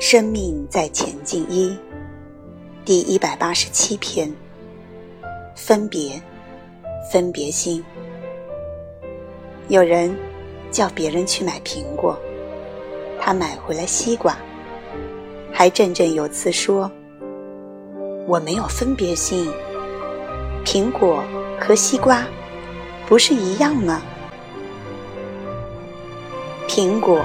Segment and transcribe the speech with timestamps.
[0.00, 1.76] 生命在前进一，
[2.84, 4.30] 第一百八十七篇。
[5.54, 6.20] 分别，
[7.12, 7.82] 分别心。
[9.68, 10.14] 有人
[10.72, 12.18] 叫别人去买苹果，
[13.20, 14.36] 他买回来西瓜，
[15.52, 16.90] 还振振有词说
[18.26, 19.48] ：“我没有分别心。
[20.64, 21.22] 苹果
[21.60, 22.26] 和西瓜
[23.06, 24.02] 不是一样吗？
[26.68, 27.24] 苹果、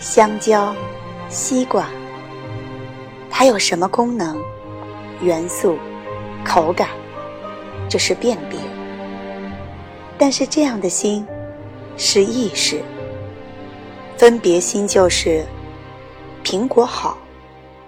[0.00, 0.74] 香蕉。”
[1.34, 1.88] 西瓜，
[3.28, 4.40] 它有什么功能、
[5.20, 5.76] 元素、
[6.44, 6.88] 口感？
[7.88, 8.56] 这是辨别。
[10.16, 11.26] 但是这样的心
[11.96, 12.80] 是意识，
[14.16, 15.44] 分别心就是
[16.44, 17.18] 苹果好，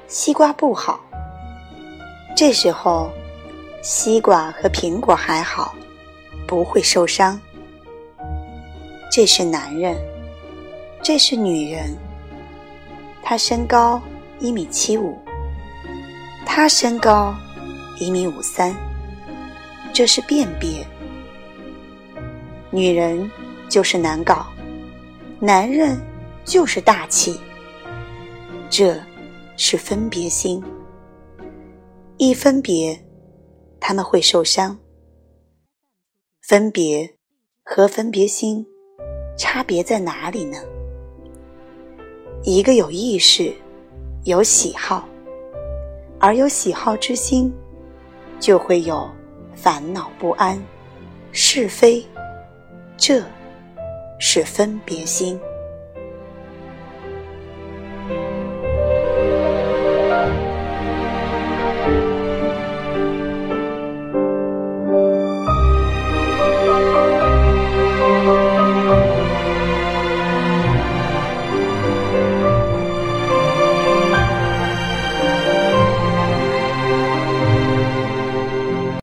[0.09, 0.98] 西瓜不好。
[2.37, 3.12] 这时候，
[3.80, 5.73] 西瓜和苹果还好，
[6.48, 7.40] 不会受伤。
[9.09, 9.96] 这是男人，
[11.01, 11.96] 这是女人。
[13.29, 14.01] 他身高
[14.38, 15.19] 一米七五，
[16.45, 17.35] 他身高
[17.99, 18.73] 一米五三，
[19.93, 20.87] 这是辨别。
[22.71, 23.29] 女人
[23.68, 24.46] 就是难搞，
[25.41, 26.01] 男人
[26.45, 27.37] 就是大气，
[28.71, 28.96] 这
[29.57, 30.63] 是分别心。
[32.18, 32.96] 一分别，
[33.80, 34.79] 他们会受伤。
[36.43, 37.13] 分别
[37.65, 38.65] 和分别心
[39.37, 40.59] 差别在哪里呢？
[42.49, 43.52] 一个有意识，
[44.23, 45.05] 有喜好，
[46.21, 47.52] 而有喜好之心，
[48.39, 49.11] 就会有
[49.52, 50.57] 烦恼不安、
[51.33, 52.07] 是非，
[52.97, 53.21] 这
[54.21, 55.37] 是分别心。